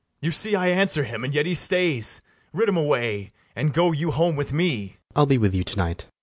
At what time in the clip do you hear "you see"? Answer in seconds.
0.25-0.55